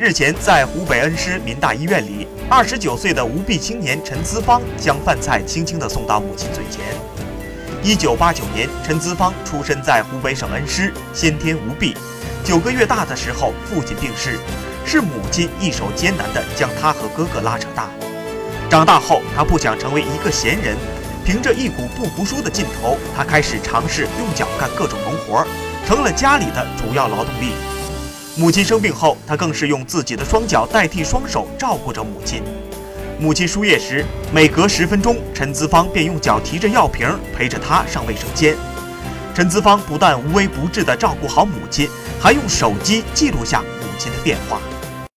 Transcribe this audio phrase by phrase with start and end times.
[0.00, 6.84] 日前，在湖北恩施民大医院里，二十九岁的无臂青年陈资芳将饭菜轻轻地送到母亲嘴前。
[7.82, 11.96] 一九八九年，陈资芳出生在湖北省恩施，先天无臂。
[12.44, 14.38] 九个月大的时候，父亲病逝，
[14.86, 17.90] 是母亲一手艰难地将他和哥哥拉扯大。
[18.70, 20.76] 长大后，他不想成为一个闲人，
[21.24, 25.44] 凭着一股不服输的劲头，他开始尝试用脚干各种农活，
[25.88, 27.50] 成了家里的主要劳动力。
[28.38, 32.40] 母亲生病后，他更是用自己的双脚代替双手照顾着母亲。
[33.18, 38.56] 母亲输液时，每隔十分钟，陈资方便用脚提着药瓶陪着她上卫生间。
[39.34, 41.88] 陈资芳不但无微不至地照顾好母亲，
[42.20, 44.60] 还用手机记录下母亲的变化。